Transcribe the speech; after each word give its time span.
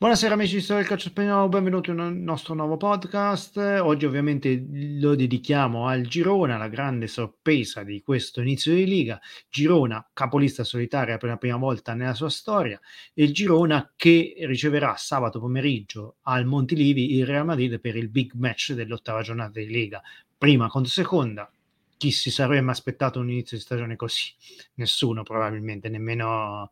Buonasera 0.00 0.32
amici 0.32 0.54
di 0.54 0.60
Storia 0.62 0.80
del 0.80 0.90
Calcio 0.90 1.10
Spagnolo, 1.10 1.50
benvenuti 1.50 1.92
nel 1.92 2.14
nostro 2.14 2.54
nuovo 2.54 2.78
podcast. 2.78 3.58
Oggi 3.58 4.06
ovviamente 4.06 4.66
lo 4.98 5.14
dedichiamo 5.14 5.88
al 5.88 6.06
Girona, 6.06 6.56
la 6.56 6.68
grande 6.68 7.06
sorpresa 7.06 7.82
di 7.82 8.00
questo 8.00 8.40
inizio 8.40 8.74
di 8.74 8.86
Liga. 8.86 9.20
Girona, 9.50 10.08
capolista 10.14 10.64
solitaria 10.64 11.18
per 11.18 11.28
la 11.28 11.36
prima 11.36 11.58
volta 11.58 11.92
nella 11.92 12.14
sua 12.14 12.30
storia, 12.30 12.80
e 13.12 13.24
il 13.24 13.34
Girona 13.34 13.92
che 13.94 14.36
riceverà 14.46 14.96
sabato 14.96 15.38
pomeriggio 15.38 16.16
al 16.22 16.46
Montilivi 16.46 17.16
il 17.16 17.26
Real 17.26 17.44
Madrid 17.44 17.78
per 17.78 17.94
il 17.94 18.08
big 18.08 18.32
match 18.32 18.72
dell'ottava 18.72 19.20
giornata 19.20 19.60
di 19.60 19.66
Liga. 19.66 20.00
Prima 20.38 20.68
contro 20.68 20.90
seconda, 20.90 21.52
chi 21.98 22.10
si 22.10 22.30
sarebbe 22.30 22.70
aspettato 22.70 23.20
un 23.20 23.28
inizio 23.28 23.58
di 23.58 23.62
stagione 23.62 23.96
così? 23.96 24.32
Nessuno 24.76 25.24
probabilmente, 25.24 25.90
nemmeno 25.90 26.70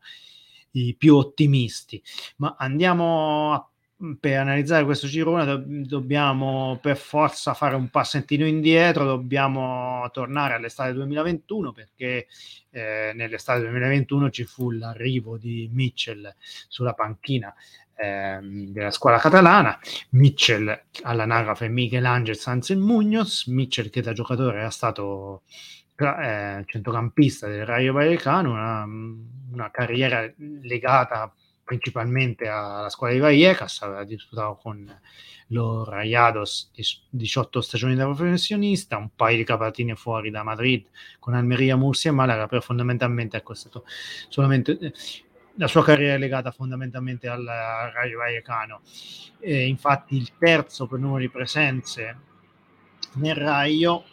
i 0.71 0.95
più 0.95 1.15
ottimisti. 1.15 2.01
Ma 2.37 2.55
andiamo 2.57 3.53
a 3.53 3.69
mhmm, 3.97 4.15
per 4.15 4.39
analizzare 4.39 4.85
questo 4.85 5.07
girone 5.07 5.45
do- 5.45 5.63
dobbiamo 5.65 6.77
per 6.81 6.97
forza 6.97 7.53
fare 7.53 7.75
un 7.75 7.89
passentino 7.89 8.45
indietro, 8.45 9.05
dobbiamo 9.05 10.09
tornare 10.11 10.55
all'estate 10.55 10.93
2021 10.93 11.71
perché 11.71 12.27
eh, 12.71 13.11
nell'estate 13.15 13.61
2021 13.61 14.29
ci 14.29 14.45
fu 14.45 14.71
l'arrivo 14.71 15.37
di 15.37 15.69
Mitchell 15.71 16.33
sulla 16.67 16.93
panchina 16.93 17.53
eh, 17.99 18.39
della 18.41 18.91
squadra 18.91 19.19
catalana, 19.19 19.77
Mitchell 20.11 20.85
all'anagrafe 21.03 21.67
Michelangelo 21.67 22.37
Sanz 22.37 22.69
Munoz, 22.69 23.47
Mitchell 23.47 23.89
che 23.89 24.01
da 24.01 24.13
giocatore 24.13 24.59
era 24.59 24.69
stato 24.69 25.43
eh, 25.97 26.63
centrocampista 26.65 27.47
del 27.47 27.65
Rayo 27.65 27.91
Vallecano, 27.91 28.51
una, 28.51 28.85
una, 29.59 29.71
carriera 29.71 30.31
legata 30.61 31.33
principalmente 31.63 32.47
alla 32.47 32.89
squadra 32.89 33.15
di 33.15 33.21
Vallecas, 33.21 33.81
aveva 33.83 34.03
disputato 34.03 34.55
con 34.55 34.99
lo 35.49 35.83
Rayados 35.83 36.71
18 37.09 37.61
stagioni 37.61 37.95
da 37.95 38.05
professionista, 38.05 38.97
un 38.97 39.09
paio 39.15 39.37
di 39.37 39.43
capatine 39.43 39.95
fuori 39.95 40.31
da 40.31 40.43
Madrid 40.43 40.85
con 41.19 41.35
Almeria, 41.35 41.75
Murcia 41.75 42.09
e 42.09 42.11
Malaga, 42.11 42.47
però 42.47 42.61
fondamentalmente 42.61 43.37
ecco, 43.37 43.53
è 43.53 43.55
stato 43.55 43.85
solamente 44.29 44.93
la 45.55 45.67
sua 45.67 45.83
carriera 45.83 46.15
è 46.15 46.17
legata 46.17 46.51
fondamentalmente 46.51 47.27
al 47.27 47.43
Rayo 47.43 48.17
Vallecano. 48.17 48.81
E 49.39 49.67
infatti 49.67 50.15
il 50.15 50.31
terzo 50.37 50.87
per 50.87 50.99
numero 50.99 51.19
di 51.19 51.29
presenze 51.29 52.17
nel 53.15 53.35
Rayo 53.35 54.05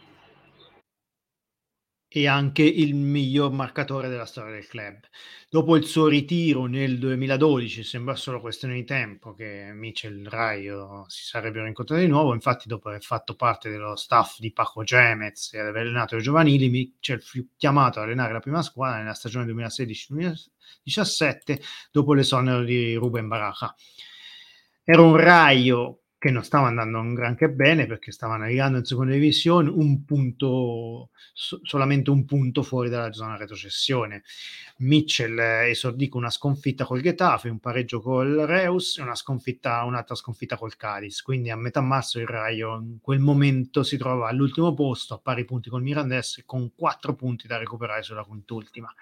e 2.09 2.29
anche 2.29 2.63
il 2.63 2.95
miglior 2.95 3.51
marcatore 3.51 4.09
della 4.09 4.27
storia 4.27 4.53
del 4.53 4.67
club. 4.67 5.01
Dopo 5.49 5.77
il 5.77 5.85
suo 5.85 6.07
ritiro 6.07 6.67
nel 6.67 6.99
2012, 6.99 7.83
sembra 7.83 8.15
solo 8.15 8.41
questione 8.41 8.75
di 8.75 8.85
tempo 8.85 9.35
che 9.35 9.71
Mitchell 9.73 10.25
e 10.25 10.29
Raio 10.29 11.05
si 11.09 11.25
sarebbero 11.25 11.67
incontrati 11.67 12.03
di 12.03 12.09
nuovo, 12.09 12.33
infatti 12.33 12.69
dopo 12.69 12.89
aver 12.89 13.03
fatto 13.03 13.35
parte 13.35 13.71
dello 13.71 13.97
staff 13.97 14.39
di 14.39 14.53
Paco 14.53 14.83
Gemez 14.83 15.53
e 15.55 15.59
aver 15.59 15.83
allenato 15.83 16.17
i 16.17 16.23
giovanili, 16.23 16.69
Mitchell 16.69 17.21
fu 17.21 17.45
chiamato 17.57 17.99
ad 17.99 18.07
allenare 18.07 18.33
la 18.33 18.41
prima 18.41 18.63
squadra 18.63 18.99
nella 18.99 19.15
stagione 19.15 19.53
2016-2017 19.53 21.61
dopo 21.91 22.15
l'esonero 22.15 22.63
di 22.63 22.95
Ruben 22.95 23.29
Baraja. 23.29 23.75
Era 24.85 25.03
un 25.03 25.17
Raio 25.17 26.03
che 26.19 26.31
non 26.31 26.43
stava 26.43 26.69
andando 26.69 27.03
granché 27.13 27.51
bene 27.51 27.87
perché 27.87 28.11
stava 28.11 28.37
navigando 28.37 28.79
in 28.79 28.85
seconda 28.85 29.13
divisione, 29.13 29.69
un 29.69 30.05
punto, 30.05 31.11
so, 31.35 31.61
solamente 31.63 32.11
un 32.11 32.25
punto 32.25 32.63
fuori 32.63 32.89
dalla 32.89 33.13
zona 33.13 33.37
retrocessione. 33.37 34.23
Mitchell 34.79 35.39
esordì 35.39 36.09
con 36.09 36.23
una 36.23 36.31
sconfitta 36.31 36.85
col 36.85 37.03
Getafe, 37.03 37.49
un 37.49 37.61
pareggio 37.61 38.01
col 38.01 38.35
Reus 38.47 38.99
e 38.99 39.03
una 39.03 39.15
sconfitta, 39.15 39.85
un'altra 39.85 40.15
sconfitta 40.15 40.57
col 40.57 40.77
Cadiz. 40.77 41.23
Quindi 41.23 41.51
a 41.51 41.57
metà 41.57 41.81
marzo 41.81 42.19
il 42.19 42.27
Raio 42.27 42.77
in 42.77 42.99
quel 43.01 43.21
momento 43.21 43.83
si 43.83 43.97
trova 43.99 44.29
all'ultimo 44.29 44.73
posto, 44.75 45.15
a 45.15 45.19
pari 45.19 45.45
punti 45.45 45.69
col 45.69 45.83
Mirandes, 45.83 46.43
con 46.47 46.73
quattro 46.75 47.15
punti 47.15 47.47
da 47.47 47.59
recuperare 47.59 48.03
sulla 48.03 48.25
quintultima. 48.25 48.93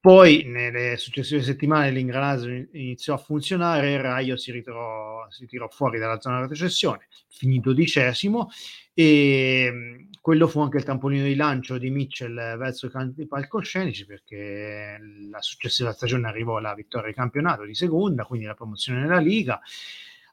Poi 0.00 0.44
nelle 0.44 0.96
successive 0.96 1.42
settimane 1.42 1.90
l'ingranaggio 1.90 2.48
iniziò 2.48 3.14
a 3.14 3.18
funzionare, 3.18 3.94
il 3.94 3.98
Raio 4.00 4.36
si, 4.36 4.52
ritrò, 4.52 5.28
si 5.28 5.46
tirò 5.46 5.66
fuori 5.68 5.98
dalla 5.98 6.20
zona 6.20 6.40
retrocessione, 6.40 7.08
finì 7.28 7.58
dodicesimo 7.58 8.48
e 8.94 10.06
quello 10.20 10.46
fu 10.46 10.60
anche 10.60 10.76
il 10.76 10.84
tamponino 10.84 11.24
di 11.24 11.34
lancio 11.34 11.78
di 11.78 11.90
Mitchell 11.90 12.56
verso 12.56 12.86
i 12.86 12.90
campi 12.90 13.26
palcoscenici 13.26 14.06
perché 14.06 14.98
la 15.30 15.40
successiva 15.40 15.92
stagione 15.92 16.28
arrivò 16.28 16.60
la 16.60 16.74
vittoria 16.74 17.08
di 17.08 17.14
campionato 17.14 17.64
di 17.64 17.74
seconda, 17.74 18.24
quindi 18.24 18.46
la 18.46 18.54
promozione 18.54 19.00
nella 19.00 19.18
Liga 19.18 19.60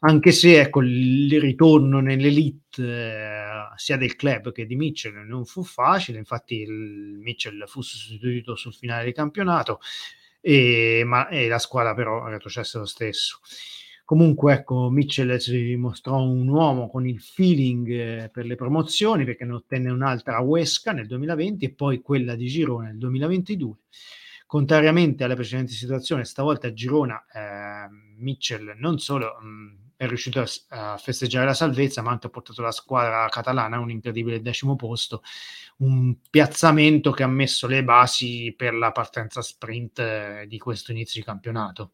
anche 0.08 0.32
se 0.32 0.60
ecco, 0.60 0.82
il 0.82 1.40
ritorno 1.42 2.00
nell'elite 2.00 2.82
eh, 2.82 3.44
sia 3.76 3.98
del 3.98 4.16
club 4.16 4.52
che 4.52 4.66
di 4.66 4.76
Mitchell 4.76 5.26
non 5.26 5.46
fu 5.46 5.64
facile, 5.64 6.20
infatti 6.20 6.62
il 6.62 7.18
Mitchell 7.20 7.66
fu 7.66 7.82
sostituito 7.82 8.56
sul 8.56 8.74
finale 8.74 9.06
del 9.06 9.14
campionato, 9.14 9.80
e, 10.42 11.02
ma, 11.06 11.28
e 11.28 11.48
la 11.48 11.58
squadra 11.58 11.96
però 11.96 12.28
retrocesse 12.28 12.78
lo 12.78 12.86
stesso. 12.86 13.40
Comunque, 14.06 14.54
ecco, 14.54 14.92
Mitchell 14.92 15.38
si 15.38 15.52
dimostrò 15.64 16.22
un 16.22 16.48
uomo 16.48 16.88
con 16.88 17.08
il 17.08 17.20
feeling 17.20 17.90
eh, 17.90 18.30
per 18.32 18.46
le 18.46 18.54
promozioni 18.54 19.26
perché 19.26 19.46
ne 19.46 19.54
ottenne 19.54 19.90
un'altra 19.90 20.36
a 20.36 20.42
Huesca 20.42 20.92
nel 20.92 21.08
2020 21.08 21.66
e 21.66 21.74
poi 21.74 22.02
quella 22.02 22.36
di 22.36 22.46
Girona 22.46 22.90
nel 22.90 23.00
2022. 23.00 23.78
Contrariamente 24.46 25.24
alle 25.24 25.34
precedenti 25.34 25.74
situazioni, 25.74 26.24
stavolta 26.24 26.68
a 26.68 26.74
Girona 26.74 27.26
eh, 27.34 27.90
Mitchell 28.18 28.76
non 28.78 29.00
solo 29.00 29.40
mh, 29.42 29.85
è 29.98 30.08
riuscito 30.08 30.42
a, 30.42 30.94
a, 30.94 30.98
festeggiare 30.98 31.46
la 31.46 31.54
salvezza, 31.54 32.02
ma 32.02 32.12
anche 32.12 32.28
ha 32.28 32.30
portato 32.30 32.62
la 32.62 32.72
squadra 32.72 33.28
catalana 33.30 33.78
a 33.78 33.80
un 33.80 33.90
incredibile 33.92 34.42
decimo 34.42 34.76
posto, 34.76 35.22
un 35.78 36.16
piazzamento 36.30 37.12
che 37.12 37.24
ha 37.24 37.28
messo 37.28 37.68
le 37.68 37.84
basi 37.84 38.54
per 38.56 38.74
la 38.74 38.92
partenza 38.92 39.42
sprint 39.42 40.00
eh, 40.00 40.46
di 40.48 40.58
questo 40.58 40.92
inizio 40.92 41.20
di 41.20 41.26
campionato. 41.26 41.94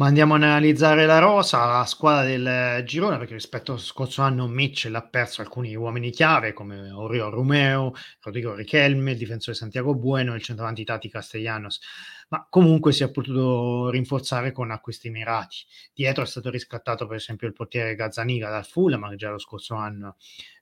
Ma 0.00 0.06
andiamo 0.06 0.36
ad 0.36 0.44
analizzare 0.44 1.04
la 1.04 1.18
rosa, 1.18 1.66
la 1.66 1.84
squadra 1.84 2.24
del 2.24 2.82
girone, 2.86 3.18
perché 3.18 3.34
rispetto 3.34 3.72
allo 3.72 3.80
scorso 3.82 4.22
anno 4.22 4.48
Mitchell 4.48 4.94
ha 4.94 5.06
perso 5.06 5.42
alcuni 5.42 5.76
uomini 5.76 6.08
chiave 6.08 6.54
come 6.54 6.90
Orio 6.90 7.28
Romeo, 7.28 7.92
Rodrigo 8.22 8.54
Richelme, 8.54 9.10
il 9.10 9.18
difensore 9.18 9.54
Santiago 9.54 9.94
Bueno 9.94 10.32
e 10.32 10.36
il 10.36 10.42
centravanti 10.42 10.84
Tati 10.84 11.10
Castellanos 11.10 11.80
ma 12.28 12.46
comunque 12.48 12.92
si 12.92 13.02
è 13.02 13.10
potuto 13.10 13.90
rinforzare 13.90 14.52
con 14.52 14.70
acquisti 14.70 15.10
mirati. 15.10 15.58
Dietro 15.92 16.22
è 16.22 16.26
stato 16.26 16.48
riscattato 16.48 17.06
per 17.06 17.16
esempio 17.16 17.46
il 17.46 17.52
portiere 17.52 17.94
Gazzaniga 17.94 18.48
dal 18.48 18.64
Fulham, 18.64 19.06
che 19.10 19.16
già 19.16 19.30
lo 19.30 19.38
scorso 19.38 19.74
anno 19.74 20.16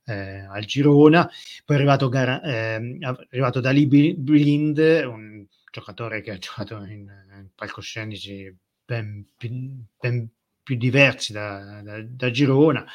eh, 0.07 0.47
al 0.51 0.65
Girona, 0.65 1.31
poi 1.65 1.77
è 1.77 1.79
arrivato, 1.79 2.09
Gar- 2.09 2.45
eh, 2.45 2.97
è 2.99 3.07
arrivato 3.31 3.61
da 3.61 3.71
Blind, 3.71 4.79
un 5.07 5.47
giocatore 5.71 6.23
che 6.23 6.33
ha 6.33 6.39
giocato 6.39 6.79
in, 6.79 7.07
in 7.07 7.51
palcoscenici 7.55 8.53
ben, 8.89 9.27
ben, 9.37 10.29
più 10.63 10.77
diversi 10.77 11.33
da, 11.33 11.83
da, 11.83 12.03
da 12.03 12.31
Girona 12.31 12.87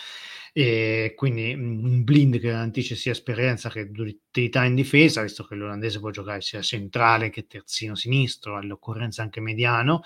e 0.56 1.14
quindi 1.16 1.53
un 1.53 2.03
blind 2.03 2.40
che 2.40 2.50
garantisce 2.50 2.96
sia 2.96 3.12
esperienza 3.12 3.69
che 3.69 3.81
utilità 3.81 4.64
in 4.64 4.75
difesa, 4.75 5.24
visto 5.24 5.44
che 5.46 5.56
l'olandese 5.56 6.00
può 6.00 6.12
giocare 6.12 6.41
sia 6.41 6.62
centrale 6.62 7.31
che 7.31 7.47
terzino 7.47 7.96
sinistro, 7.96 8.56
all'occorrenza 8.56 9.24
anche 9.24 9.41
mediano 9.41 10.03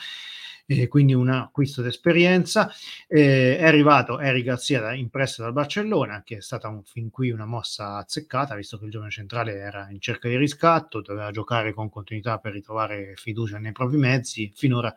eh, 0.68 0.88
quindi 0.88 1.14
un 1.14 1.30
acquisto 1.30 1.82
d'esperienza. 1.82 2.70
Eh, 3.08 3.58
è 3.58 3.66
arrivato 3.66 4.20
Eric 4.20 4.44
Garzia 4.44 4.82
da, 4.82 4.94
in 4.94 5.10
prestito 5.10 5.44
dal 5.44 5.54
Barcellona, 5.54 6.24
che 6.24 6.38
è 6.38 6.42
stata 6.42 6.68
un, 6.68 6.84
fin 6.84 7.10
qui 7.10 7.32
una 7.32 7.46
mossa 7.46 7.98
azzeccata, 7.98 8.56
visto 8.56 8.78
che 8.78 8.86
il 8.86 8.92
giovane 8.92 9.12
centrale 9.12 9.54
era 9.54 9.90
in 9.90 10.00
cerca 10.02 10.28
di 10.28 10.38
riscatto, 10.38 11.02
doveva 11.02 11.32
giocare 11.32 11.74
con 11.74 11.90
continuità 11.90 12.38
per 12.40 12.52
ritrovare 12.52 13.14
fiducia 13.16 13.58
nei 13.58 13.72
propri 13.72 13.98
mezzi. 13.98 14.52
Finora 14.54 14.94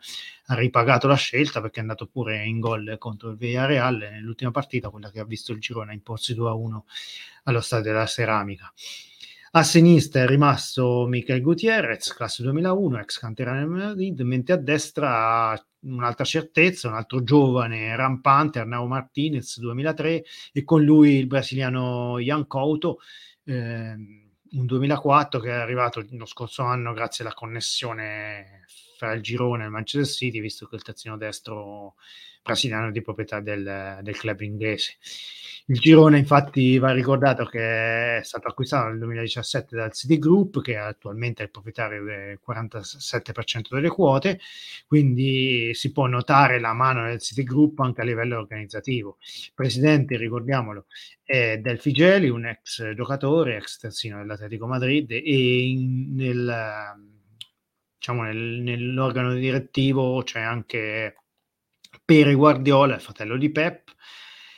ha 0.47 0.55
ripagato 0.55 1.07
la 1.07 1.15
scelta 1.15 1.61
perché 1.61 1.79
è 1.79 1.81
andato 1.81 2.07
pure 2.07 2.43
in 2.45 2.59
gol 2.59 2.95
contro 2.97 3.29
il 3.29 3.37
Villarreal 3.37 3.97
nell'ultima 3.97 4.51
partita, 4.51 4.89
quella 4.89 5.09
che 5.09 5.21
ha 5.21 5.25
visto 5.25 5.40
il 5.49 5.59
girone 5.59 5.93
imporsi 5.93 6.35
2-1 6.35 6.79
allo 7.43 7.61
stadio 7.61 7.91
della 7.91 8.05
Ceramica. 8.05 8.71
A 9.53 9.63
sinistra 9.63 10.21
è 10.21 10.27
rimasto 10.27 11.05
Michael 11.07 11.41
Gutierrez, 11.41 12.13
classe 12.13 12.41
2001, 12.43 12.99
ex 12.99 13.19
canterano 13.19 13.67
Madrid, 13.67 14.21
mentre 14.21 14.53
a 14.53 14.57
destra 14.57 15.61
un'altra 15.81 16.23
certezza, 16.23 16.87
un 16.87 16.93
altro 16.93 17.21
giovane 17.21 17.93
rampante, 17.97 18.59
Arnau 18.59 18.87
Martinez, 18.87 19.59
2003, 19.59 20.23
e 20.53 20.63
con 20.63 20.83
lui 20.83 21.17
il 21.17 21.27
brasiliano 21.27 22.17
Ian 22.19 22.47
Couto, 22.47 22.99
eh, 23.43 23.93
un 23.93 24.65
2004 24.65 25.39
che 25.41 25.49
è 25.49 25.53
arrivato 25.53 26.05
lo 26.11 26.25
scorso 26.25 26.63
anno 26.63 26.93
grazie 26.93 27.25
alla 27.25 27.33
connessione 27.33 28.65
fra 29.01 29.13
il 29.13 29.21
Girona 29.21 29.63
e 29.63 29.65
il 29.65 29.71
Manchester 29.71 30.05
City, 30.05 30.39
visto 30.39 30.67
che 30.67 30.75
il 30.75 30.83
terzino 30.83 31.17
destro 31.17 31.95
brasiliano 32.43 32.89
è 32.89 32.91
di 32.91 33.01
proprietà 33.01 33.39
del, 33.39 33.99
del 34.03 34.17
club 34.17 34.41
inglese. 34.41 34.97
Il 35.65 35.79
girone 35.79 36.19
infatti 36.19 36.77
va 36.77 36.91
ricordato 36.91 37.45
che 37.45 38.17
è 38.17 38.21
stato 38.23 38.47
acquistato 38.47 38.89
nel 38.89 38.99
2017 38.99 39.75
dal 39.75 39.93
Citigroup 39.93 40.61
che 40.61 40.77
attualmente 40.77 41.41
è 41.41 41.45
il 41.45 41.51
proprietario 41.51 42.03
del 42.03 42.39
47% 42.45 43.69
delle 43.71 43.89
quote, 43.89 44.39
quindi 44.85 45.71
si 45.73 45.91
può 45.91 46.05
notare 46.05 46.59
la 46.59 46.73
mano 46.73 47.07
del 47.07 47.19
Citigroup 47.19 47.79
anche 47.79 48.01
a 48.01 48.03
livello 48.03 48.37
organizzativo. 48.37 49.17
Presidente, 49.55 50.15
ricordiamolo, 50.15 50.85
è 51.23 51.57
Del 51.57 51.79
Figeli, 51.79 52.29
un 52.29 52.45
ex 52.45 52.93
giocatore, 52.93 53.55
ex 53.57 53.77
terzino 53.77 54.17
dell'Atletico 54.19 54.67
Madrid 54.67 55.09
e 55.09 55.21
in, 55.23 56.13
nel, 56.13 57.10
diciamo, 58.01 58.23
nel, 58.23 58.35
nell'organo 58.35 59.35
direttivo 59.35 60.23
c'è 60.23 60.41
anche 60.41 61.17
Pere 62.03 62.33
Guardiola, 62.33 62.95
il 62.95 63.01
fratello 63.01 63.37
di 63.37 63.51
Pep, 63.51 63.93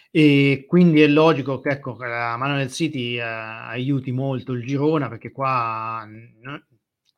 e 0.10 0.63
quindi 0.66 1.01
è 1.01 1.07
logico 1.07 1.60
che 1.60 1.72
ecco, 1.72 1.98
la 2.00 2.38
mano 2.38 2.56
del 2.56 2.72
City 2.72 3.18
eh, 3.18 3.22
aiuti 3.22 4.12
molto 4.12 4.54
il 4.54 4.66
Girona 4.66 5.10
perché 5.10 5.31
qua 5.31 6.06
no, 6.07 6.63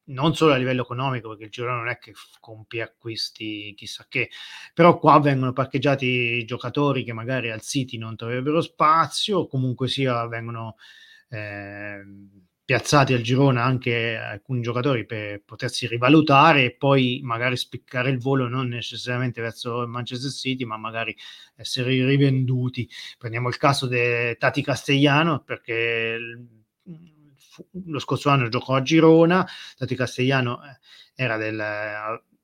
non 0.05 0.33
solo 0.33 0.53
a 0.53 0.57
livello 0.57 0.81
economico 0.81 1.29
perché 1.29 1.43
il 1.43 1.49
Girona 1.51 1.77
non 1.77 1.89
è 1.89 1.99
che 1.99 2.13
compie 2.39 2.81
acquisti 2.81 3.73
chissà 3.75 4.05
che 4.07 4.29
però 4.73 4.97
qua 4.97 5.19
vengono 5.19 5.51
parcheggiati 5.53 6.43
giocatori 6.45 7.03
che 7.03 7.13
magari 7.13 7.51
al 7.51 7.61
City 7.61 7.97
non 7.97 8.15
troverebbero 8.15 8.61
spazio 8.61 9.45
comunque 9.47 9.87
sia 9.89 10.25
vengono 10.27 10.77
eh, 11.29 12.01
piazzati 12.65 13.13
al 13.13 13.21
girone 13.21 13.61
anche 13.61 14.15
alcuni 14.17 14.61
giocatori 14.61 15.05
per 15.05 15.43
potersi 15.43 15.85
rivalutare 15.87 16.65
e 16.65 16.71
poi 16.71 17.19
magari 17.23 17.55
spiccare 17.57 18.09
il 18.09 18.17
volo 18.17 18.47
non 18.47 18.67
necessariamente 18.69 19.39
verso 19.39 19.83
il 19.83 19.87
Manchester 19.87 20.31
City 20.31 20.65
ma 20.65 20.75
magari 20.75 21.15
essere 21.55 21.89
rivenduti. 22.05 22.89
Prendiamo 23.19 23.49
il 23.49 23.57
caso 23.57 23.87
di 23.87 24.35
Tati 24.39 24.63
Castellano 24.63 25.43
perché 25.43 26.17
lo 27.85 27.99
scorso 27.99 28.29
anno 28.29 28.49
giocò 28.49 28.75
a 28.75 28.81
Girona. 28.81 29.47
Tati 29.77 29.95
Castellano 29.95 30.59
eh, 30.63 30.79
era 31.15 31.37
del 31.37 31.59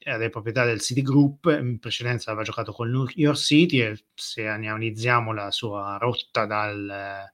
era 0.03 0.17
della 0.17 0.29
proprietà 0.31 0.65
del 0.65 0.81
City 0.81 1.03
Group, 1.03 1.45
in 1.45 1.77
precedenza 1.77 2.31
aveva 2.31 2.43
giocato 2.43 2.71
con 2.71 2.89
New 2.89 3.05
York 3.13 3.37
City 3.37 3.81
e 3.81 4.03
se 4.15 4.47
analizziamo 4.47 5.31
la 5.31 5.51
sua 5.51 5.97
rotta 5.99 6.47
dal, 6.47 7.31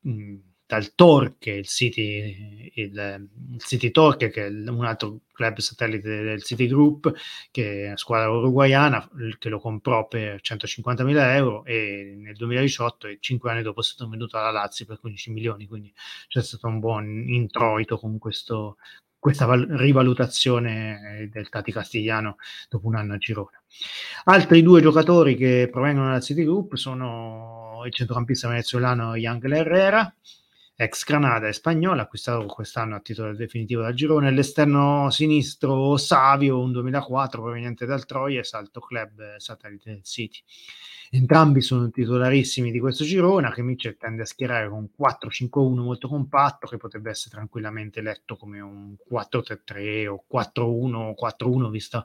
mh, 0.00 0.36
dal 0.74 0.94
Torque, 0.94 1.52
il 1.52 1.66
City, 1.66 2.72
il, 2.74 3.28
il 3.52 3.62
City 3.62 3.90
Torque, 3.92 4.30
che 4.30 4.46
è 4.46 4.48
un 4.48 4.84
altro 4.84 5.20
club 5.32 5.58
satellite 5.58 6.22
del 6.22 6.42
City 6.42 6.66
Group, 6.66 7.12
che 7.50 7.84
è 7.84 7.86
una 7.86 7.96
squadra 7.96 8.30
uruguayana, 8.30 9.08
che 9.38 9.48
lo 9.48 9.60
comprò 9.60 10.08
per 10.08 10.40
150.000 10.42 11.34
euro 11.34 11.64
e 11.64 12.14
nel 12.18 12.34
2018 12.34 13.06
e 13.06 13.18
cinque 13.20 13.50
anni 13.50 13.62
dopo 13.62 13.80
è 13.80 13.84
stato 13.84 14.08
venduto 14.08 14.36
alla 14.36 14.50
Lazio 14.50 14.84
per 14.84 14.98
15 14.98 15.30
milioni, 15.30 15.66
quindi 15.66 15.92
c'è 16.26 16.42
stato 16.42 16.66
un 16.66 16.80
buon 16.80 17.24
introito 17.28 17.96
con 17.96 18.18
questo, 18.18 18.76
questa 19.18 19.46
val- 19.46 19.66
rivalutazione 19.68 21.28
del 21.32 21.48
Tati 21.48 21.70
Castigliano 21.70 22.36
dopo 22.68 22.88
un 22.88 22.96
anno 22.96 23.14
a 23.14 23.18
Girona. 23.18 23.62
Altri 24.24 24.62
due 24.62 24.80
giocatori 24.80 25.36
che 25.36 25.68
provengono 25.70 26.10
dal 26.10 26.22
City 26.22 26.42
Group 26.42 26.74
sono 26.74 27.82
il 27.86 27.92
centrocampista 27.92 28.48
venezuelano 28.48 29.16
Yangel 29.16 29.52
Herrera, 29.52 30.14
ex 30.76 31.04
Granada 31.04 31.46
e 31.46 31.52
Spagnola, 31.52 32.02
acquistato 32.02 32.44
quest'anno 32.46 32.96
a 32.96 33.00
titolo 33.00 33.34
definitivo 33.34 33.82
dal 33.82 33.94
girone, 33.94 34.30
l'esterno 34.30 35.08
sinistro 35.10 35.96
Savio, 35.96 36.60
un 36.60 36.72
2004 36.72 37.40
proveniente 37.40 37.86
dal 37.86 38.04
Troia 38.06 38.42
Salto 38.42 38.80
Club 38.80 39.36
satellite 39.36 39.90
del 39.90 40.02
City. 40.02 40.40
Entrambi 41.10 41.60
sono 41.60 41.90
titolarissimi 41.90 42.72
di 42.72 42.80
questo 42.80 43.04
girone, 43.04 43.46
Mitchell 43.62 43.96
tende 43.96 44.22
a 44.22 44.26
schierare 44.26 44.68
con 44.68 44.78
un 44.78 44.88
4-5-1 44.98 45.74
molto 45.80 46.08
compatto 46.08 46.66
che 46.66 46.76
potrebbe 46.76 47.10
essere 47.10 47.36
tranquillamente 47.36 48.00
letto 48.00 48.36
come 48.36 48.58
un 48.60 48.96
4-3-3 49.08 50.08
o 50.08 50.24
4-1 50.28 51.14
4-1 51.16 51.70
vista 51.70 52.04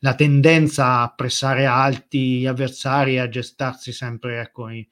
la 0.00 0.14
tendenza 0.14 1.00
a 1.00 1.14
pressare 1.14 1.64
alti 1.64 2.40
gli 2.40 2.46
avversari 2.46 3.14
e 3.14 3.20
a 3.20 3.30
gestarsi 3.30 3.92
sempre 3.92 4.40
ecco, 4.40 4.68
in, 4.68 4.84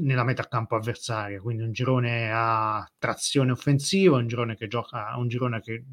nella 0.00 0.24
metà 0.24 0.46
campo 0.48 0.76
avversaria, 0.76 1.40
quindi 1.40 1.62
un 1.62 1.72
girone 1.72 2.30
a 2.32 2.88
trazione 2.98 3.52
offensiva, 3.52 4.16
un 4.16 4.26
girone 4.26 4.56
che 4.56 4.68
gioca, 4.68 5.14
un 5.16 5.28
girone 5.28 5.60
che 5.60 5.84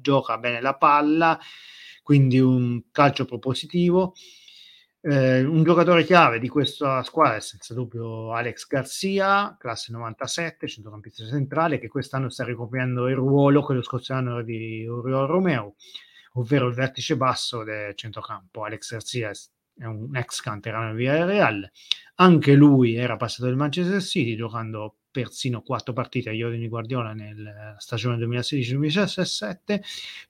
gioca 0.00 0.38
bene 0.38 0.60
la 0.60 0.76
palla, 0.76 1.38
quindi 2.02 2.38
un 2.38 2.82
calcio 2.90 3.24
propositivo 3.24 4.14
eh, 5.00 5.42
un 5.44 5.62
giocatore 5.62 6.04
chiave 6.04 6.40
di 6.40 6.48
questa 6.48 7.02
squadra 7.04 7.36
è 7.36 7.40
senza 7.40 7.72
dubbio 7.72 8.32
Alex 8.32 8.66
Garcia, 8.66 9.56
classe 9.58 9.92
97, 9.92 10.66
centrocampista 10.66 11.24
centrale, 11.26 11.78
che 11.78 11.88
quest'anno 11.88 12.28
sta 12.28 12.44
ricoprendo 12.44 13.08
il 13.08 13.14
ruolo 13.14 13.64
che 13.64 13.74
lo 13.74 13.82
scorso 13.82 14.12
anno 14.12 14.42
di 14.42 14.86
Oriol 14.86 15.28
Romeo, 15.28 15.76
ovvero 16.34 16.66
il 16.66 16.74
vertice 16.74 17.16
basso 17.16 17.62
del 17.62 17.94
centrocampo. 17.94 18.64
Alex 18.64 18.90
Garcia 18.90 19.30
è 19.30 19.34
un 19.86 20.16
ex 20.16 20.40
canterano 20.40 20.94
via 20.94 21.24
Real, 21.24 21.68
anche 22.16 22.54
lui 22.54 22.94
era 22.94 23.16
passato 23.16 23.46
del 23.46 23.56
Manchester 23.56 24.02
City 24.02 24.36
giocando 24.36 24.98
persino 25.10 25.62
quattro 25.62 25.92
partite 25.92 26.30
agli 26.30 26.42
ordini 26.42 26.68
Guardiola 26.68 27.12
nella 27.12 27.76
stagione 27.78 28.16
2016-2017, 28.24 29.80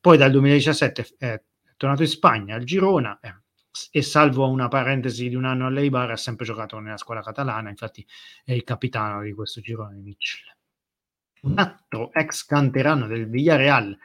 poi 0.00 0.16
dal 0.16 0.30
2017 0.30 1.06
è 1.18 1.42
tornato 1.76 2.02
in 2.02 2.08
Spagna 2.08 2.54
al 2.54 2.64
Girona, 2.64 3.18
eh, 3.20 3.34
e 3.90 4.02
salvo 4.02 4.48
una 4.48 4.68
parentesi 4.68 5.28
di 5.28 5.34
un 5.34 5.44
anno 5.44 5.66
all'Eibar 5.66 6.10
ha 6.10 6.16
sempre 6.16 6.44
giocato 6.44 6.78
nella 6.78 6.96
squadra 6.96 7.22
catalana, 7.22 7.68
infatti 7.68 8.06
è 8.44 8.52
il 8.52 8.64
capitano 8.64 9.22
di 9.22 9.32
questo 9.32 9.60
girone 9.60 9.96
Mitchell. 9.96 10.46
Un 11.42 11.58
altro 11.58 12.12
ex 12.12 12.44
canterano 12.44 13.06
del 13.06 13.28
Villarreal 13.28 13.96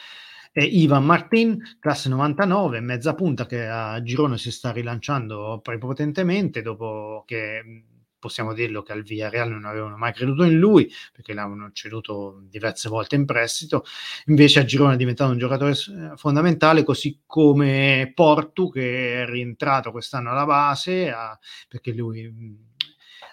è 0.54 0.62
Ivan 0.62 1.04
Martin, 1.04 1.78
classe 1.80 2.10
99, 2.10 2.80
mezza 2.80 3.16
punta 3.16 3.48
che 3.48 3.66
a 3.66 4.00
girone 4.04 4.38
si 4.38 4.52
sta 4.52 4.72
rilanciando 4.72 5.60
prepotentemente 5.64 6.62
dopo 6.62 7.24
che 7.26 7.86
possiamo 8.20 8.54
dirlo 8.54 8.84
che 8.84 8.92
al 8.92 9.02
Villarreal 9.02 9.50
non 9.50 9.66
avevano 9.66 9.98
mai 9.98 10.14
creduto 10.14 10.44
in 10.44 10.60
lui 10.60 10.90
perché 11.12 11.34
l'avevano 11.34 11.72
ceduto 11.74 12.40
diverse 12.44 12.88
volte 12.88 13.16
in 13.16 13.26
prestito. 13.26 13.84
Invece 14.28 14.60
a 14.60 14.66
Girona 14.66 14.94
è 14.94 14.96
diventato 14.96 15.32
un 15.32 15.40
giocatore 15.40 15.72
eh, 15.72 16.16
fondamentale 16.18 16.84
così 16.84 17.24
come 17.26 18.12
Portu 18.14 18.72
che 18.72 19.24
è 19.24 19.26
rientrato 19.26 19.90
quest'anno 19.90 20.30
alla 20.30 20.46
base 20.46 21.12
a, 21.12 21.38
perché 21.68 21.92
lui 21.94 22.32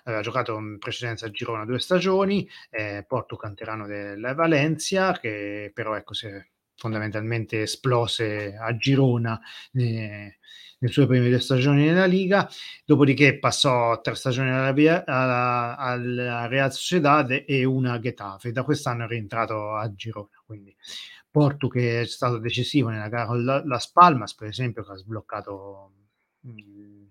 aveva 0.04 0.22
giocato 0.22 0.56
in 0.56 0.78
precedenza 0.78 1.26
a 1.26 1.30
Girona 1.30 1.66
due 1.66 1.78
stagioni 1.78 2.48
eh, 2.70 3.04
Portu 3.06 3.36
canterano 3.36 3.86
della 3.86 4.34
Valencia 4.34 5.12
che 5.20 5.70
però 5.74 5.94
ecco 5.94 6.14
si 6.14 6.26
è 6.26 6.44
fondamentalmente 6.80 7.62
esplose 7.62 8.56
a 8.56 8.74
Girona 8.74 9.38
eh, 9.74 10.38
le 10.78 10.88
sue 10.88 11.06
prime 11.06 11.28
due 11.28 11.40
stagioni 11.40 11.84
nella 11.84 12.06
Liga, 12.06 12.48
dopodiché 12.86 13.38
passò 13.38 14.00
tre 14.00 14.14
stagioni 14.14 14.48
alla, 14.48 15.04
alla, 15.04 15.76
alla 15.76 16.46
Real 16.46 16.72
Sociedad 16.72 17.44
e 17.46 17.64
una 17.64 17.92
a 17.92 18.00
Getafe. 18.00 18.50
Da 18.50 18.64
quest'anno 18.64 19.04
è 19.04 19.06
rientrato 19.06 19.74
a 19.74 19.92
Girona, 19.94 20.42
quindi 20.46 20.74
Porto 21.30 21.68
che 21.68 22.00
è 22.00 22.06
stato 22.06 22.38
decisivo 22.38 22.88
nella 22.88 23.08
gara 23.08 23.26
con 23.26 23.44
la, 23.44 23.62
la 23.64 23.78
Spalmas, 23.78 24.34
per 24.34 24.48
esempio, 24.48 24.82
che 24.82 24.92
ha 24.92 24.96
sbloccato 24.96 25.92
mm, 26.48 27.02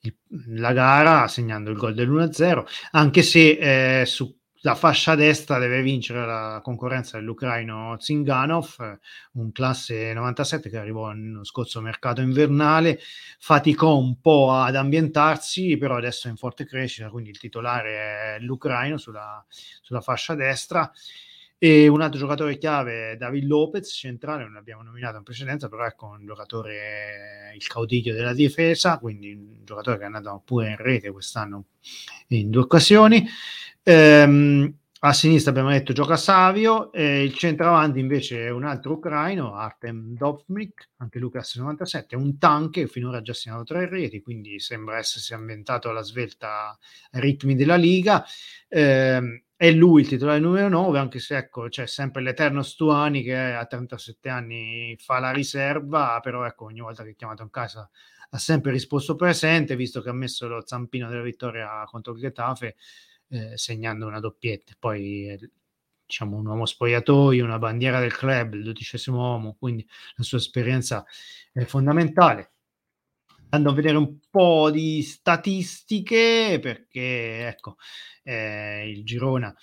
il, 0.00 0.16
la 0.60 0.72
gara 0.72 1.26
segnando 1.28 1.70
il 1.70 1.78
gol 1.78 1.94
dell'1-0, 1.94 2.64
anche 2.90 3.22
se 3.22 4.00
eh, 4.00 4.06
su 4.06 4.38
la 4.64 4.74
fascia 4.74 5.14
destra 5.14 5.58
deve 5.58 5.82
vincere 5.82 6.24
la 6.24 6.60
concorrenza 6.62 7.18
dell'ucraino 7.18 7.96
Zinganov, 7.98 8.98
un 9.32 9.50
classe 9.52 10.12
97 10.12 10.70
che 10.70 10.78
arrivò 10.78 11.10
nello 11.10 11.44
scorso 11.44 11.80
mercato 11.80 12.20
invernale, 12.20 12.98
faticò 13.38 13.96
un 13.96 14.20
po' 14.20 14.52
ad 14.52 14.76
ambientarsi, 14.76 15.76
però 15.76 15.96
adesso 15.96 16.28
è 16.28 16.30
in 16.30 16.36
forte 16.36 16.64
crescita, 16.64 17.10
quindi 17.10 17.30
il 17.30 17.38
titolare 17.38 18.36
è 18.36 18.38
l'ucraino 18.40 18.98
sulla, 18.98 19.44
sulla 19.48 20.00
fascia 20.00 20.34
destra. 20.34 20.90
E 21.64 21.86
un 21.86 22.00
altro 22.00 22.18
giocatore 22.18 22.58
chiave 22.58 23.12
è 23.12 23.16
David 23.16 23.44
Lopez, 23.44 23.88
centrale, 23.94 24.42
non 24.42 24.54
l'abbiamo 24.54 24.82
nominato 24.82 25.18
in 25.18 25.22
precedenza, 25.22 25.68
però 25.68 25.86
ecco 25.86 26.06
un 26.06 26.26
giocatore, 26.26 27.52
il 27.54 27.64
caudiglio 27.68 28.14
della 28.14 28.34
difesa, 28.34 28.98
quindi 28.98 29.30
un 29.32 29.64
giocatore 29.64 29.98
che 29.98 30.02
è 30.02 30.06
andato 30.06 30.42
pure 30.44 30.70
in 30.70 30.76
rete 30.76 31.12
quest'anno 31.12 31.66
in 32.30 32.50
due 32.50 32.62
occasioni. 32.62 33.24
Ehm, 33.84 34.74
a 35.04 35.12
sinistra 35.12 35.52
abbiamo 35.52 35.70
detto 35.70 35.92
gioca 35.92 36.16
Savio, 36.16 36.90
e 36.90 37.22
il 37.22 37.34
centravanti 37.34 38.00
invece 38.00 38.46
è 38.46 38.50
un 38.50 38.64
altro 38.64 38.94
ucraino, 38.94 39.54
Artem 39.54 40.16
Dovnik, 40.16 40.90
anche 40.96 41.20
lui 41.20 41.30
classe 41.30 41.60
97, 41.60 42.16
un 42.16 42.38
tank 42.38 42.86
finora 42.86 43.18
ha 43.18 43.22
già 43.22 43.34
segnato 43.34 43.62
tre 43.62 43.88
reti, 43.88 44.20
quindi 44.20 44.58
sembra 44.58 44.98
essersi 44.98 45.32
ambientato 45.32 45.88
alla 45.88 46.02
svelta 46.02 46.76
ai 47.12 47.20
ritmi 47.20 47.54
della 47.54 47.76
Liga. 47.76 48.24
Eh, 48.66 49.44
è 49.62 49.70
lui 49.70 50.02
il 50.02 50.08
titolare 50.08 50.40
numero 50.40 50.68
9, 50.68 50.98
anche 50.98 51.20
se 51.20 51.36
ecco, 51.36 51.68
c'è 51.68 51.86
sempre 51.86 52.20
l'eterno 52.20 52.62
Stuani 52.64 53.22
che 53.22 53.36
a 53.36 53.64
37 53.64 54.28
anni 54.28 54.96
fa 54.98 55.20
la 55.20 55.30
riserva, 55.30 56.18
però 56.20 56.44
ecco, 56.44 56.64
ogni 56.64 56.80
volta 56.80 57.04
che 57.04 57.10
è 57.10 57.14
chiamato 57.14 57.44
in 57.44 57.50
casa 57.50 57.88
ha 58.30 58.38
sempre 58.38 58.72
risposto 58.72 59.14
presente, 59.14 59.76
visto 59.76 60.02
che 60.02 60.08
ha 60.08 60.12
messo 60.12 60.48
lo 60.48 60.66
zampino 60.66 61.08
della 61.08 61.22
vittoria 61.22 61.84
contro 61.84 62.12
il 62.12 62.18
Getafe, 62.18 62.74
eh, 63.28 63.56
segnando 63.56 64.08
una 64.08 64.18
doppietta. 64.18 64.72
Poi 64.76 65.28
eh, 65.28 65.50
diciamo 66.06 66.38
un 66.38 66.46
uomo 66.46 66.66
spogliatoio, 66.66 67.44
una 67.44 67.60
bandiera 67.60 68.00
del 68.00 68.16
club, 68.16 68.54
il 68.54 68.64
dodicesimo 68.64 69.16
uomo, 69.18 69.54
quindi 69.56 69.86
la 70.16 70.24
sua 70.24 70.38
esperienza 70.38 71.04
è 71.52 71.62
fondamentale. 71.62 72.51
Andando 73.54 73.70
a 73.78 73.82
vedere 73.82 73.98
un 73.98 74.18
po' 74.30 74.70
di 74.70 75.02
statistiche, 75.02 76.58
perché 76.58 77.48
ecco, 77.48 77.76
eh, 78.22 78.88
il 78.88 79.04
Girona, 79.04 79.54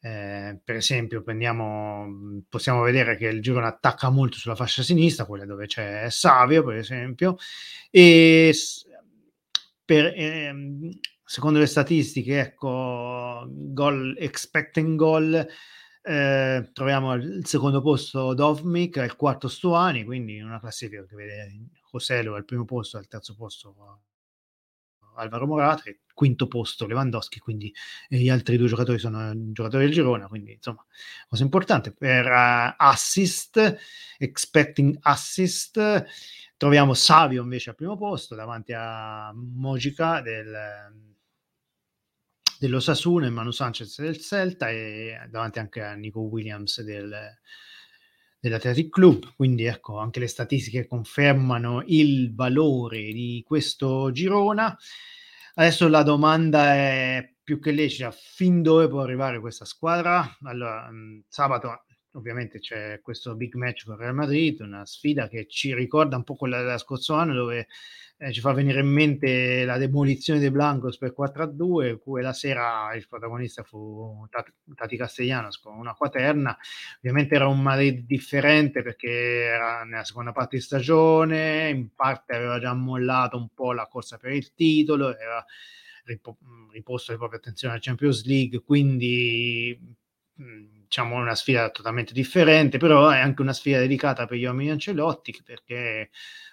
eh, 0.00 0.58
per 0.64 0.74
esempio, 0.74 1.22
prendiamo, 1.22 2.42
possiamo 2.48 2.82
vedere 2.82 3.16
che 3.16 3.28
il 3.28 3.40
Girona 3.40 3.68
attacca 3.68 4.10
molto 4.10 4.36
sulla 4.36 4.56
fascia 4.56 4.82
sinistra, 4.82 5.26
quella 5.26 5.44
dove 5.46 5.66
c'è 5.66 6.10
Savio, 6.10 6.64
per 6.64 6.74
esempio, 6.74 7.36
e 7.88 8.52
per, 9.84 10.12
ehm, 10.16 10.90
secondo 11.24 11.60
le 11.60 11.66
statistiche, 11.66 12.40
ecco, 12.40 13.46
goal, 13.48 14.16
expecting 14.18 14.96
goal, 14.96 15.46
eh, 16.02 16.70
troviamo 16.72 17.12
al 17.12 17.42
secondo 17.44 17.80
posto 17.80 18.34
Dovmik, 18.34 18.98
al 18.98 19.14
quarto 19.16 19.46
Stuani, 19.46 20.04
quindi 20.04 20.40
una 20.40 20.58
classifica 20.58 21.04
che 21.04 21.14
vede 21.14 21.60
Joselo 21.98 22.34
al 22.34 22.44
primo 22.44 22.64
posto, 22.64 22.96
al 22.98 23.08
terzo 23.08 23.34
posto 23.34 24.02
Alvaro 25.16 25.46
Morata, 25.46 25.84
e 25.84 26.00
quinto 26.12 26.46
posto 26.46 26.86
Lewandowski, 26.86 27.38
quindi 27.38 27.72
gli 28.08 28.28
altri 28.28 28.56
due 28.56 28.68
giocatori 28.68 28.98
sono 28.98 29.32
giocatori 29.52 29.84
del 29.84 29.92
Girona, 29.92 30.28
quindi 30.28 30.52
insomma, 30.52 30.84
cosa 31.28 31.42
importante. 31.42 31.92
Per 31.92 32.26
uh, 32.26 32.74
assist, 32.76 33.78
expecting 34.18 34.96
assist, 35.00 36.04
troviamo 36.56 36.94
Savio 36.94 37.42
invece 37.42 37.70
al 37.70 37.76
primo 37.76 37.96
posto 37.96 38.34
davanti 38.34 38.72
a 38.74 39.32
Mojica 39.34 40.20
del, 40.20 40.54
dello 42.58 42.80
Sassuno 42.80 43.26
e 43.26 43.30
Manu 43.30 43.50
Sanchez 43.50 44.00
del 44.00 44.18
Celta 44.18 44.70
e 44.70 45.18
davanti 45.28 45.58
anche 45.58 45.82
a 45.82 45.94
Nico 45.94 46.20
Williams 46.20 46.80
del, 46.82 47.14
dell'Athletic 48.48 48.88
Club, 48.88 49.34
quindi 49.34 49.64
ecco 49.64 49.98
anche 49.98 50.20
le 50.20 50.28
statistiche 50.28 50.86
confermano 50.86 51.82
il 51.86 52.34
valore 52.34 53.12
di 53.12 53.42
questo 53.46 54.10
Girona. 54.12 54.76
Adesso 55.54 55.88
la 55.88 56.02
domanda 56.02 56.74
è 56.74 57.34
più 57.42 57.58
che 57.60 57.72
lecita, 57.72 58.10
fin 58.10 58.62
dove 58.62 58.88
può 58.88 59.00
arrivare 59.00 59.40
questa 59.40 59.64
squadra? 59.64 60.36
Allora, 60.42 60.88
sabato 61.28 61.84
ovviamente 62.16 62.58
c'è 62.58 63.00
questo 63.02 63.34
big 63.34 63.54
match 63.54 63.84
con 63.84 63.96
Real 63.96 64.14
Madrid, 64.14 64.60
una 64.60 64.84
sfida 64.84 65.28
che 65.28 65.46
ci 65.46 65.74
ricorda 65.74 66.16
un 66.16 66.24
po' 66.24 66.34
quella 66.34 66.62
dello 66.62 66.78
scorso 66.78 67.14
anno 67.14 67.34
dove 67.34 67.68
eh, 68.18 68.32
ci 68.32 68.40
fa 68.40 68.52
venire 68.52 68.80
in 68.80 68.88
mente 68.88 69.64
la 69.64 69.76
demolizione 69.76 70.40
dei 70.40 70.50
Blancos 70.50 70.96
per 70.96 71.12
4 71.12 71.42
a 71.42 71.46
2, 71.46 71.98
quella 71.98 72.32
sera 72.32 72.94
il 72.94 73.06
protagonista 73.06 73.62
fu 73.62 74.26
Tati 74.74 74.96
Castellanos 74.96 75.60
con 75.60 75.76
una 75.76 75.92
quaterna, 75.92 76.56
ovviamente 76.96 77.34
era 77.34 77.46
un 77.46 77.60
Madrid 77.60 78.06
differente 78.06 78.82
perché 78.82 79.10
era 79.10 79.84
nella 79.84 80.04
seconda 80.04 80.32
parte 80.32 80.56
di 80.56 80.62
stagione, 80.62 81.68
in 81.68 81.94
parte 81.94 82.34
aveva 82.34 82.58
già 82.58 82.72
mollato 82.72 83.36
un 83.36 83.48
po' 83.54 83.72
la 83.72 83.86
corsa 83.86 84.16
per 84.16 84.32
il 84.32 84.54
titolo, 84.54 85.08
aveva 85.08 85.44
riposto 86.72 87.12
le 87.12 87.18
proprie 87.18 87.38
attenzioni 87.38 87.74
alla 87.74 87.82
Champions 87.82 88.24
League, 88.24 88.62
quindi 88.62 89.78
diciamo 90.96 91.16
una 91.16 91.34
sfida 91.34 91.68
totalmente 91.68 92.14
differente, 92.14 92.78
però 92.78 93.10
è 93.10 93.18
anche 93.18 93.42
una 93.42 93.52
sfida 93.52 93.78
dedicata 93.78 94.24
per 94.24 94.38
gli 94.38 94.44
uomini 94.46 94.70
Ancelotti 94.70 95.42
perché 95.44 96.08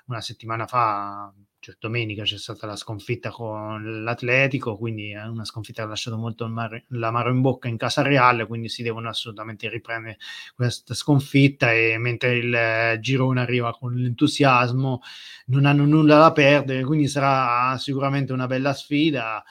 una 0.08 0.20
settimana 0.20 0.68
fa 0.68 1.34
cioè, 1.60 1.78
domenica 1.80 2.24
c'è 2.24 2.38
stata 2.38 2.68
la 2.68 2.76
sconfitta 2.76 3.30
con 3.30 4.04
l'Atletico, 4.04 4.78
quindi 4.78 5.12
è 5.12 5.24
una 5.24 5.46
sconfitta 5.46 5.82
che 5.82 5.88
ha 5.88 5.92
lasciato 5.92 6.18
molto 6.18 6.46
l'amaro 6.90 7.32
in 7.32 7.40
bocca 7.40 7.70
in 7.70 7.78
casa 7.78 8.02
reale, 8.02 8.46
quindi 8.46 8.68
si 8.68 8.84
devono 8.84 9.08
assolutamente 9.08 9.70
riprendere 9.70 10.18
questa 10.54 10.94
sconfitta 10.94 11.72
e 11.72 11.98
mentre 11.98 12.36
il 12.36 12.98
Girone 13.00 13.40
arriva 13.40 13.72
con 13.72 13.94
l'entusiasmo 13.94 15.00
non 15.48 15.66
hanno 15.66 15.86
nulla 15.86 16.18
da 16.18 16.34
perdere, 16.34 16.84
quindi 16.84 17.08
sarà 17.08 17.78
sicuramente 17.78 18.34
una 18.34 18.48
bella 18.48 18.74
sfida 18.74 19.42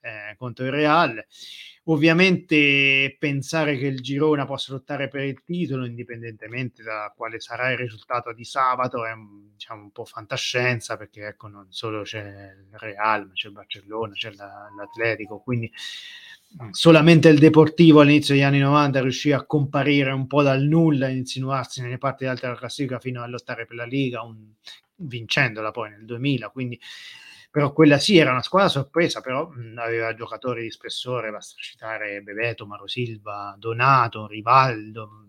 eh, 0.00 0.36
contro 0.36 0.66
il 0.66 0.70
Real. 0.70 1.24
Ovviamente 1.86 3.14
pensare 3.18 3.76
che 3.76 3.86
il 3.86 4.00
Girona 4.00 4.46
possa 4.46 4.72
lottare 4.72 5.08
per 5.08 5.22
il 5.24 5.42
titolo, 5.44 5.84
indipendentemente 5.84 6.82
da 6.82 7.12
quale 7.14 7.40
sarà 7.40 7.70
il 7.72 7.76
risultato 7.76 8.32
di 8.32 8.44
sabato, 8.44 9.04
è 9.04 9.12
diciamo, 9.52 9.82
un 9.82 9.90
po' 9.90 10.06
fantascienza, 10.06 10.96
perché 10.96 11.26
ecco, 11.26 11.48
non 11.48 11.66
solo 11.68 12.02
c'è 12.02 12.22
il 12.22 12.78
Real, 12.78 13.30
c'è 13.34 13.48
il 13.48 13.52
Barcellona, 13.52 14.14
c'è 14.14 14.32
l'Atletico, 14.32 15.40
quindi 15.40 15.70
solamente 16.70 17.28
il 17.28 17.38
Deportivo 17.38 18.00
all'inizio 18.00 18.32
degli 18.34 18.44
anni 18.44 18.60
90 18.60 19.00
riuscì 19.02 19.32
a 19.32 19.44
comparire 19.44 20.10
un 20.10 20.26
po' 20.26 20.42
dal 20.42 20.62
nulla, 20.62 21.08
insinuarsi 21.08 21.82
nelle 21.82 21.98
parti 21.98 22.24
alte 22.24 22.46
della 22.46 22.58
classifica 22.58 22.98
fino 22.98 23.22
a 23.22 23.26
lottare 23.26 23.66
per 23.66 23.76
la 23.76 23.84
Liga, 23.84 24.22
un, 24.22 24.52
vincendola 24.96 25.70
poi 25.70 25.90
nel 25.90 26.04
2000, 26.04 26.48
quindi 26.48 26.80
però 27.54 27.72
quella 27.72 27.98
sì 27.98 28.16
era 28.18 28.32
una 28.32 28.42
squadra 28.42 28.68
sorpresa, 28.68 29.20
però 29.20 29.48
mh, 29.48 29.78
aveva 29.78 30.12
giocatori 30.12 30.62
di 30.62 30.72
spessore, 30.72 31.30
basta 31.30 31.54
citare 31.62 32.20
Bebeto, 32.20 32.66
Maro 32.66 32.88
Silva, 32.88 33.54
Donato, 33.56 34.26
Rivaldo, 34.26 35.28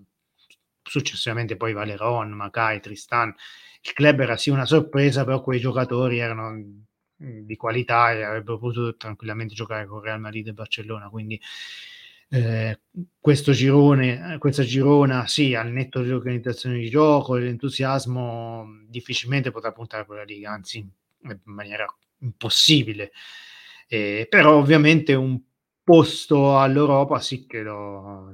successivamente 0.82 1.56
poi 1.56 1.74
Valeron, 1.74 2.32
Macai, 2.32 2.82
Tristan. 2.82 3.32
Il 3.84 3.94
club 3.94 4.22
era 4.22 4.38
sì 4.38 4.50
una 4.50 4.66
sorpresa, 4.66 5.24
però 5.24 5.40
quei 5.44 5.60
giocatori 5.60 6.18
erano 6.18 6.56
di 7.16 7.56
qualità 7.58 8.12
e 8.12 8.24
avrebbero 8.24 8.58
potuto 8.58 8.96
tranquillamente 8.98 9.54
giocare 9.54 9.86
con 9.86 10.02
Real 10.02 10.20
Madrid 10.20 10.48
e 10.48 10.54
Barcellona, 10.54 11.10
quindi 11.10 11.40
eh, 12.30 12.80
questo 13.20 13.52
girone, 13.52 14.40
questa 14.40 14.64
girona, 14.64 15.28
sì, 15.28 15.54
al 15.54 15.72
netto 15.72 16.02
dell'organizzazione 16.02 16.80
di 16.80 16.90
gioco, 16.90 17.38
dell'entusiasmo, 17.38 18.66
difficilmente 18.88 19.52
potrà 19.52 19.72
puntare 19.72 20.06
per 20.06 20.18
la 20.18 20.24
Liga, 20.24 20.50
anzi 20.50 20.80
in 20.80 21.40
maniera 21.44 21.86
impossibile. 22.26 23.12
Eh, 23.88 24.28
però 24.30 24.56
ovviamente 24.58 25.14
un 25.14 25.40
posto 25.84 26.60
all'Europa 26.60 27.20
sì 27.20 27.46
che 27.46 27.62
lo, 27.62 28.32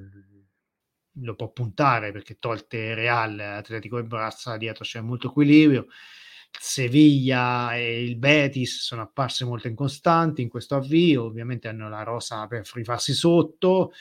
lo 1.15 1.35
può 1.35 1.51
puntare 1.51 2.11
perché 2.11 2.39
tolte 2.39 2.93
Real, 2.93 3.37
Atletico 3.37 3.97
e 3.97 4.03
Brazza 4.03 4.57
dietro 4.57 4.83
c'è 4.83 5.01
molto 5.01 5.27
equilibrio. 5.27 5.87
Seviglia 6.59 7.75
e 7.75 8.03
il 8.03 8.17
Betis 8.17 8.81
sono 8.81 9.03
apparse 9.03 9.45
molto 9.45 9.67
incostanti 9.67 10.41
in 10.41 10.49
questo 10.49 10.75
avvio, 10.75 11.23
ovviamente 11.23 11.69
hanno 11.69 11.87
la 11.87 12.03
rosa 12.03 12.45
per 12.47 12.65
frifarsi 12.65 13.13
sotto, 13.13 13.93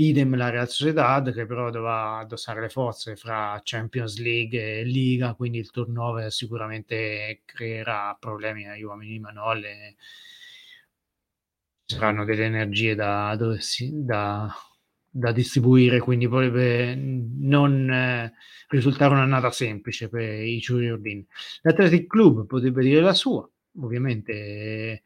idem 0.00 0.36
la 0.36 0.50
Real 0.50 0.68
Sociedad 0.68 1.32
che 1.32 1.46
però 1.46 1.70
dovrà 1.70 2.18
addossare 2.18 2.60
le 2.60 2.68
forze 2.68 3.16
fra 3.16 3.60
Champions 3.64 4.18
League 4.18 4.80
e 4.80 4.84
Liga, 4.84 5.34
quindi 5.34 5.58
il 5.58 5.70
turnover 5.70 6.30
sicuramente 6.30 7.42
creerà 7.44 8.16
problemi 8.18 8.68
agli 8.68 8.82
uomini 8.82 9.12
di 9.12 9.18
Manolle. 9.18 9.96
Saranno 11.84 12.24
delle 12.24 12.44
energie 12.44 12.94
da, 12.94 13.36
da, 13.36 14.54
da 15.10 15.32
distribuire, 15.32 15.98
quindi 16.00 16.28
potrebbe 16.28 16.94
non 16.94 17.90
eh, 17.90 18.32
risultare 18.68 19.14
un'annata 19.14 19.50
semplice 19.50 20.08
per 20.08 20.42
i 20.42 20.60
Ciuriordin. 20.60 21.24
L'Athletic 21.62 22.06
Club 22.06 22.46
potrebbe 22.46 22.82
dire 22.82 23.00
la 23.00 23.14
sua, 23.14 23.48
ovviamente. 23.80 24.32
Eh, 24.32 25.02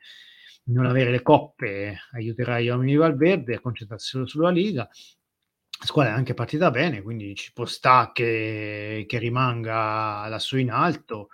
non 0.64 0.86
avere 0.86 1.10
le 1.10 1.22
coppe 1.22 1.98
aiuterà 2.12 2.60
gli 2.60 2.68
uomini 2.68 2.92
di 2.92 2.98
Valverde 2.98 3.56
a 3.56 3.60
concentrarsi 3.60 4.08
solo 4.08 4.26
sulla 4.26 4.50
Liga. 4.50 4.82
La 4.82 5.86
squadra 5.86 6.12
è 6.12 6.16
anche 6.16 6.34
partita 6.34 6.70
bene, 6.70 7.02
quindi 7.02 7.34
ci 7.34 7.52
può 7.52 7.64
sta 7.64 8.12
che, 8.12 9.04
che 9.08 9.18
rimanga 9.18 10.26
lassù 10.28 10.56
in 10.56 10.70
alto. 10.70 11.30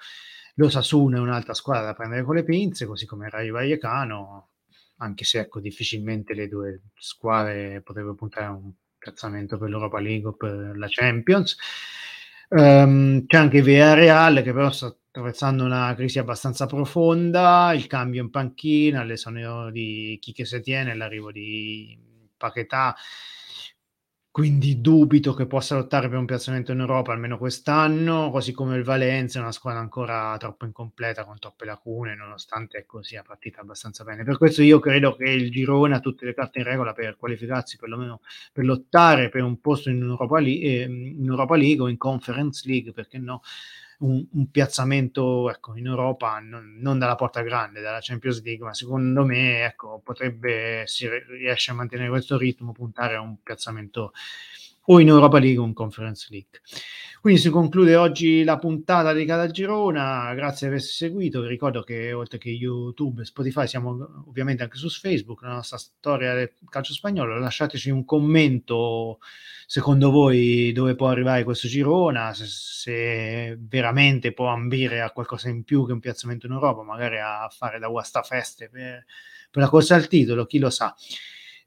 Lo 0.54 0.68
Sassuno 0.70 1.18
è 1.18 1.20
un'altra 1.20 1.54
squadra 1.54 1.84
da 1.84 1.94
prendere 1.94 2.24
con 2.24 2.34
le 2.34 2.44
pinze, 2.44 2.86
così 2.86 3.06
come 3.06 3.26
il 3.26 3.30
Rayo 3.30 3.52
Vallecano, 3.52 4.48
anche 4.96 5.24
se 5.24 5.40
ecco, 5.40 5.60
difficilmente 5.60 6.34
le 6.34 6.48
due 6.48 6.80
squadre 6.96 7.82
potrebbero 7.82 8.14
puntare 8.14 8.46
a 8.46 8.52
un 8.52 8.72
piazzamento 8.96 9.58
per 9.58 9.68
l'Europa 9.68 10.00
League 10.00 10.28
o 10.28 10.32
per 10.32 10.76
la 10.76 10.88
Champions. 10.88 11.56
Um, 12.48 13.26
c'è 13.26 13.36
anche 13.36 13.60
Villarreal 13.60 14.42
che 14.42 14.52
però 14.54 14.70
sta 14.70 14.96
attraversando 15.08 15.64
una 15.64 15.94
crisi 15.94 16.18
abbastanza 16.18 16.66
profonda, 16.66 17.72
il 17.74 17.86
cambio 17.86 18.22
in 18.22 18.30
panchina, 18.30 19.02
l'esonero 19.02 19.70
di 19.70 20.18
Chiche 20.20 20.44
Setiene, 20.44 20.94
l'arrivo 20.94 21.32
di 21.32 21.98
Paquetà, 22.36 22.94
quindi 24.30 24.80
dubito 24.80 25.34
che 25.34 25.46
possa 25.46 25.74
lottare 25.74 26.08
per 26.08 26.18
un 26.18 26.26
piazzamento 26.26 26.70
in 26.70 26.78
Europa 26.78 27.12
almeno 27.12 27.38
quest'anno, 27.38 28.30
così 28.30 28.52
come 28.52 28.76
il 28.76 28.84
Valencia 28.84 29.40
una 29.40 29.50
squadra 29.50 29.80
ancora 29.80 30.36
troppo 30.36 30.64
incompleta, 30.66 31.24
con 31.24 31.38
troppe 31.38 31.64
lacune, 31.64 32.14
nonostante 32.14 32.78
ecco, 32.78 33.02
sia 33.02 33.22
partita 33.22 33.62
abbastanza 33.62 34.04
bene. 34.04 34.22
Per 34.22 34.36
questo 34.36 34.62
io 34.62 34.78
credo 34.78 35.16
che 35.16 35.28
il 35.28 35.50
Girone 35.50 35.96
ha 35.96 36.00
tutte 36.00 36.26
le 36.26 36.34
carte 36.34 36.58
in 36.58 36.66
regola 36.66 36.92
per 36.92 37.16
qualificarsi, 37.16 37.78
perlomeno 37.78 38.20
per 38.52 38.64
lottare 38.64 39.30
per 39.30 39.42
un 39.42 39.58
posto 39.60 39.90
in 39.90 40.02
Europa, 40.02 40.38
League, 40.38 40.68
eh, 40.68 40.82
in 40.84 41.26
Europa 41.26 41.56
League 41.56 41.82
o 41.82 41.88
in 41.88 41.96
Conference 41.96 42.68
League, 42.68 42.92
perché 42.92 43.18
no? 43.18 43.40
Un, 43.98 44.24
un, 44.32 44.50
piazzamento 44.50 45.50
ecco, 45.50 45.74
in 45.76 45.86
Europa, 45.86 46.38
non, 46.38 46.76
non, 46.78 46.98
dalla 46.98 47.16
porta 47.16 47.42
grande, 47.42 47.80
dalla 47.80 47.98
Champions 48.00 48.42
League, 48.44 48.64
ma 48.64 48.72
secondo 48.72 49.24
me 49.24 49.64
ecco, 49.64 50.00
potrebbe, 50.04 50.84
se 50.86 51.24
riesce 51.26 51.72
a 51.72 51.74
mantenere 51.74 52.08
questo 52.08 52.38
ritmo, 52.38 52.70
puntare 52.70 53.16
a 53.16 53.20
un 53.20 53.42
piazzamento 53.42 54.12
o 54.90 55.00
in 55.00 55.08
Europa 55.08 55.38
League 55.38 55.58
o 55.58 55.64
in 55.64 55.72
Conference 55.72 56.26
League. 56.30 56.60
Quindi 57.20 57.40
si 57.40 57.50
conclude 57.50 57.96
oggi 57.96 58.44
la 58.44 58.58
puntata 58.58 59.12
dedicata 59.12 59.42
a 59.42 59.50
Girona, 59.50 60.32
grazie 60.34 60.68
di 60.68 60.74
averci 60.74 60.94
seguito, 60.94 61.40
vi 61.40 61.48
ricordo 61.48 61.82
che 61.82 62.12
oltre 62.12 62.38
che 62.38 62.48
YouTube 62.48 63.22
e 63.22 63.24
Spotify 63.24 63.66
siamo 63.66 64.24
ovviamente 64.26 64.62
anche 64.62 64.76
su 64.76 64.88
Facebook, 64.88 65.42
la 65.42 65.54
nostra 65.54 65.78
storia 65.78 66.32
del 66.34 66.52
calcio 66.68 66.92
spagnolo, 66.92 67.36
lasciateci 67.38 67.90
un 67.90 68.04
commento 68.04 69.18
secondo 69.66 70.10
voi 70.10 70.70
dove 70.72 70.94
può 70.94 71.08
arrivare 71.08 71.42
questo 71.42 71.66
Girona, 71.66 72.32
se, 72.34 72.46
se 72.46 73.58
veramente 73.60 74.32
può 74.32 74.46
ambire 74.46 75.00
a 75.00 75.10
qualcosa 75.10 75.48
in 75.48 75.64
più 75.64 75.84
che 75.86 75.92
un 75.92 76.00
piazzamento 76.00 76.46
in 76.46 76.52
Europa, 76.52 76.84
magari 76.84 77.18
a 77.18 77.48
fare 77.50 77.80
da 77.80 77.88
guastafeste 77.88 78.68
per, 78.68 79.04
per 79.50 79.62
la 79.62 79.68
corsa 79.68 79.96
al 79.96 80.06
titolo, 80.06 80.46
chi 80.46 80.60
lo 80.60 80.70
sa. 80.70 80.94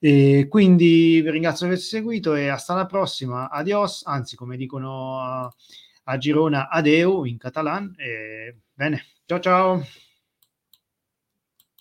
E 0.04 0.48
quindi 0.50 1.22
vi 1.22 1.30
ringrazio 1.30 1.68
per 1.68 1.76
aver 1.76 1.86
seguito 1.86 2.34
e 2.34 2.48
hasta 2.48 2.74
la 2.74 2.88
prossima. 2.88 3.52
Adios, 3.52 4.02
anzi, 4.06 4.36
come 4.36 4.58
dicono 4.58 5.20
a, 5.20 6.18
Girona, 6.18 6.70
adeu 6.70 7.26
in 7.26 7.38
catalan. 7.38 7.94
E, 7.98 8.62
bene, 8.74 9.04
ciao 9.26 9.40
ciao. 9.40 9.86